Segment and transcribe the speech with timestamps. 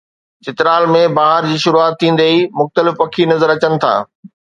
[0.45, 3.93] چترال ۾ بهار جي شروعات ٿيندي ئي مختلف پکي نظر اچن ٿا